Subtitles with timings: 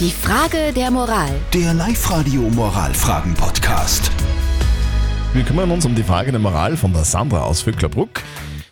[0.00, 1.30] Die Frage der Moral.
[1.52, 4.10] Der Live-Radio Moralfragen-Podcast.
[5.32, 8.20] Wir kümmern uns um die Frage der Moral von der Sandra aus Vöcklerbruck.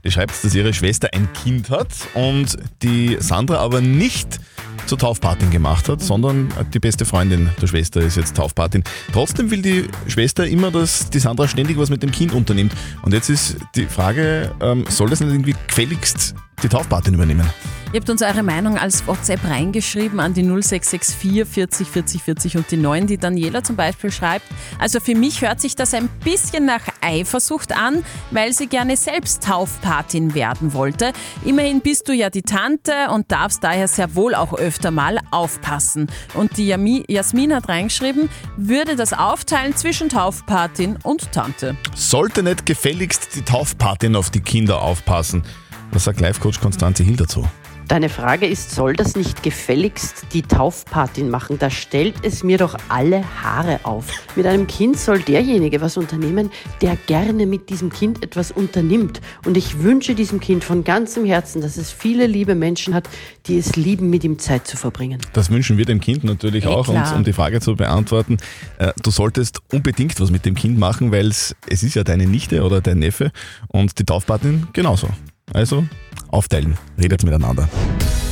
[0.03, 4.41] Die schreibt, dass ihre Schwester ein Kind hat und die Sandra aber nicht
[4.87, 8.83] zur Taufpatin gemacht hat, sondern die beste Freundin der Schwester ist jetzt Taufpatin.
[9.13, 12.73] Trotzdem will die Schwester immer, dass die Sandra ständig was mit dem Kind unternimmt.
[13.03, 16.35] Und jetzt ist die Frage, ähm, soll das nicht irgendwie gefälligst
[16.65, 17.49] die Taufpatin übernehmen?
[17.93, 22.71] Ihr habt uns eure Meinung als WhatsApp reingeschrieben an die 0664 40 40 40 und
[22.71, 24.47] die 9, die Daniela zum Beispiel schreibt.
[24.79, 29.45] Also für mich hört sich das ein bisschen nach Eifersucht an, weil sie gerne selbst
[29.45, 31.13] Taufpatin werden wollte.
[31.45, 36.07] Immerhin bist du ja die Tante und darfst daher sehr wohl auch öfter mal aufpassen.
[36.33, 36.69] Und die
[37.09, 41.77] Jasmin hat reingeschrieben, würde das aufteilen zwischen Taufpatin und Tante.
[41.95, 45.43] Sollte nicht gefälligst die Taufpatin auf die Kinder aufpassen?
[45.91, 47.47] Was sagt Life-Coach Konstanze Hill dazu?
[47.89, 51.59] Deine Frage ist, soll das nicht gefälligst die Taufpatin machen?
[51.59, 54.07] Da stellt es mir doch alle Haare auf.
[54.35, 59.21] Mit einem Kind soll derjenige was unternehmen, der gerne mit diesem Kind etwas unternimmt.
[59.45, 63.09] Und ich wünsche diesem Kind von ganzem Herzen, dass es viele liebe Menschen hat,
[63.47, 65.21] die es lieben, mit ihm Zeit zu verbringen.
[65.35, 66.89] Das wünschen wir dem Kind natürlich Eh, auch.
[66.89, 67.17] Und klar.
[67.17, 68.39] um die Frage zu beantworten,
[68.79, 72.27] äh, du solltest unbedingt was mit dem Kind machen, weil es es ist ja deine
[72.27, 73.33] Nichte oder dein Neffe
[73.69, 75.09] und die Taufpatin genauso.
[75.53, 75.85] Also
[76.33, 77.69] aufteilen, redet miteinander.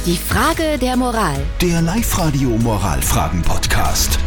[0.07, 1.41] Die Frage der Moral.
[1.61, 4.19] Der Live-Radio Moralfragen-Podcast.